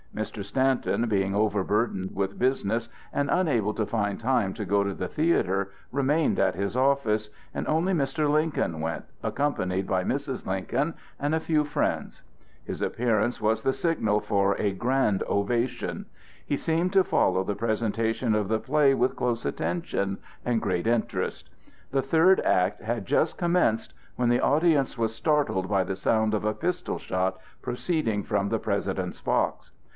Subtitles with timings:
[0.15, 0.43] Mr.
[0.43, 5.71] Stanton, being overburdened with business and unable to find time to go to the theatre,
[5.91, 8.29] remained at his office, and only Mr.
[8.29, 10.45] Lincoln went, accompanied by Mrs.
[10.45, 12.23] Lincoln and a few friends.
[12.65, 16.07] His appearance was the signal for a grand ovation.
[16.45, 21.49] He seemed to follow the presentation of the play with close attention and great interest.
[21.91, 26.43] The third act had just commenced, when the audience was startled by the sound of
[26.43, 29.71] a pistol shot proceeding from the President's box.